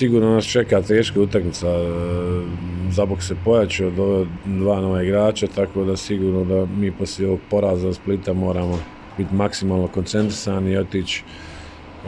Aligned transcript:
sigurno 0.00 0.34
nas 0.34 0.44
čeka 0.44 0.82
teška 0.82 1.20
utakmica. 1.20 1.68
E, 1.68 1.80
Zabok 2.90 3.22
se 3.22 3.34
pojačao 3.44 3.90
do 3.90 4.26
dva 4.44 4.80
nova 4.80 5.02
igrača, 5.02 5.46
tako 5.46 5.84
da 5.84 5.96
sigurno 5.96 6.44
da 6.44 6.66
mi 6.78 6.92
poslije 6.92 7.28
ovog 7.28 7.40
poraza 7.50 7.92
Splita 7.92 8.32
moramo 8.32 8.78
biti 9.18 9.34
maksimalno 9.34 9.88
koncentrisani 9.88 10.72
i 10.72 10.76
otići 10.76 11.22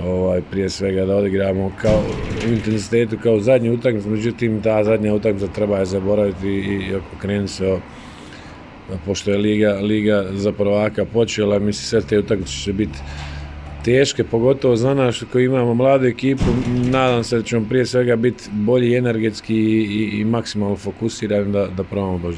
ovaj, 0.05 0.41
prije 0.51 0.71
svega 0.71 1.05
da 1.05 1.17
odigramo 1.17 1.73
kao, 1.83 2.03
u 2.49 2.53
intenzitetu 2.53 3.17
kao 3.23 3.41
zadnju 3.41 3.75
utakmicu, 3.75 4.09
međutim 4.09 4.63
ta 4.63 4.85
zadnja 4.85 5.15
utakmica 5.15 5.47
treba 5.47 5.79
je 5.79 5.87
zaboraviti 5.87 6.49
i 6.49 6.95
okrenuti 7.17 7.53
se 7.53 7.73
o, 7.73 7.79
pošto 9.07 9.31
je 9.31 9.39
Liga, 9.39 9.73
Liga 9.83 10.25
za 10.33 10.53
prvaka 10.53 11.05
počela, 11.05 11.59
mislim 11.59 11.85
sve 11.85 12.01
te 12.01 12.19
utakmice 12.19 12.53
će 12.53 12.73
biti 12.73 12.99
teške, 13.85 14.25
pogotovo 14.25 14.77
za 14.77 14.95
nas 14.95 15.25
koji 15.33 15.45
imamo 15.45 15.75
mladu 15.75 16.07
ekipu, 16.07 16.45
nadam 16.91 17.25
se 17.25 17.37
da 17.37 17.43
ćemo 17.43 17.67
prije 17.69 17.87
svega 17.87 18.17
biti 18.17 18.45
bolji 18.53 18.97
energetski 18.97 19.57
i, 19.57 20.11
i, 20.21 20.25
maksimalno 20.25 20.77
fokusirani 20.77 21.53
da, 21.53 21.67
da 21.67 21.83
probamo 21.85 22.19
do 22.19 22.33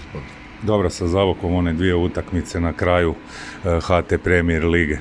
Dobro 0.62 0.90
sa 0.90 1.06
Zavokom 1.06 1.54
one 1.54 1.72
dvije 1.72 1.94
utakmice 1.94 2.60
na 2.60 2.72
kraju 2.72 3.14
HT 3.62 4.12
eh, 4.12 4.18
Premier 4.18 4.64
Lige. 4.64 4.98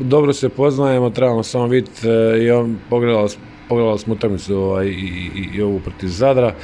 Dobro 0.00 0.32
se 0.32 0.48
poznajemo, 0.48 1.10
trebamo 1.10 1.42
samo 1.42 1.66
vidjeti 1.66 2.08
eh, 2.08 2.42
i 2.42 2.50
on 2.50 2.78
pogledali, 2.90 3.28
pogledali 3.68 3.98
smo 3.98 4.14
utakmicu 4.14 4.56
ovaj, 4.56 4.86
i, 4.86 5.30
i, 5.54 5.62
ovu 5.62 5.80
protiv 5.80 6.08
Zadra. 6.08 6.54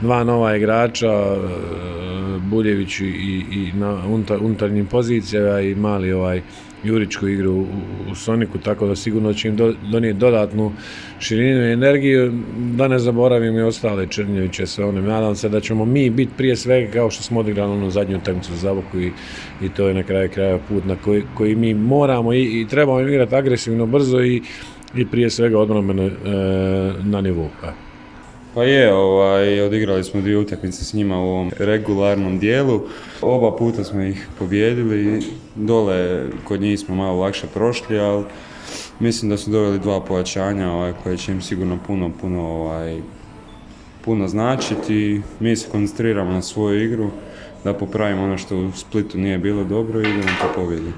Dva 0.00 0.24
nova 0.24 0.56
igrača, 0.56 1.06
eh, 1.06 1.38
Buljević 2.50 3.00
i, 3.00 3.04
i 3.52 3.72
na 3.74 4.02
unutarnjim 4.40 4.86
pozicijama 4.86 5.60
i 5.60 5.74
mali 5.74 6.12
ovaj 6.12 6.42
Juričku 6.84 7.28
igru 7.28 7.66
u, 8.10 8.14
Soniku, 8.14 8.58
tako 8.58 8.86
da 8.86 8.96
sigurno 8.96 9.34
će 9.34 9.48
im 9.48 9.56
donijeti 9.90 10.18
dodatnu 10.18 10.72
širinu 11.20 11.68
i 11.68 11.72
energiju. 11.72 12.32
Da 12.58 12.88
ne 12.88 12.98
zaboravim 12.98 13.56
i 13.56 13.62
ostale 13.62 14.06
Črnjeviće 14.06 14.66
sve 14.66 14.84
one. 14.84 15.02
Nadam 15.02 15.36
se 15.36 15.48
da 15.48 15.60
ćemo 15.60 15.84
mi 15.84 16.10
biti 16.10 16.32
prije 16.36 16.56
svega 16.56 16.92
kao 16.92 17.10
što 17.10 17.22
smo 17.22 17.40
odigrali 17.40 17.72
onu 17.72 17.90
zadnju 17.90 18.16
utakmicu 18.16 18.52
za 18.52 18.58
Zaboku 18.58 19.00
i, 19.00 19.12
i 19.62 19.68
to 19.68 19.88
je 19.88 19.94
na 19.94 20.02
kraju 20.02 20.30
kraja 20.34 20.58
put 20.68 20.84
na 20.84 20.96
koji, 20.96 21.22
koji 21.34 21.54
mi 21.54 21.74
moramo 21.74 22.32
i, 22.32 22.60
i 22.60 22.66
trebamo 22.70 23.00
igrati 23.00 23.34
agresivno, 23.34 23.86
brzo 23.86 24.20
i, 24.20 24.42
i 24.96 25.06
prije 25.06 25.30
svega 25.30 25.58
odbrambeno 25.58 26.02
e, 26.02 26.10
na 27.04 27.20
nivou. 27.20 27.48
Pa 28.54 28.64
je, 28.64 28.94
ovaj, 28.94 29.60
odigrali 29.60 30.04
smo 30.04 30.20
dvije 30.20 30.38
utakmice 30.38 30.84
s 30.84 30.94
njima 30.94 31.20
u 31.20 31.28
ovom 31.28 31.50
regularnom 31.58 32.38
dijelu. 32.38 32.80
Oba 33.22 33.56
puta 33.56 33.84
smo 33.84 34.02
ih 34.02 34.28
pobjedili, 34.38 35.22
dole 35.54 36.24
kod 36.44 36.60
njih 36.60 36.80
smo 36.80 36.94
malo 36.94 37.20
lakše 37.20 37.46
prošli, 37.54 37.98
ali 37.98 38.24
mislim 39.00 39.30
da 39.30 39.36
su 39.36 39.50
doveli 39.50 39.78
dva 39.78 40.00
pojačanja 40.00 40.70
ovaj, 40.70 40.92
koje 41.02 41.16
će 41.16 41.32
im 41.32 41.42
sigurno 41.42 41.78
puno, 41.86 42.10
puno, 42.20 42.40
ovaj, 42.40 43.00
puno 44.04 44.28
značiti. 44.28 45.20
Mi 45.40 45.56
se 45.56 45.68
koncentriramo 45.70 46.32
na 46.32 46.42
svoju 46.42 46.84
igru, 46.84 47.10
da 47.64 47.74
popravimo 47.74 48.24
ono 48.24 48.38
što 48.38 48.56
u 48.56 48.72
Splitu 48.72 49.18
nije 49.18 49.38
bilo 49.38 49.64
dobro 49.64 50.00
i 50.00 50.10
idemo 50.10 50.32
po 50.40 50.60
pobjedi. 50.60 50.92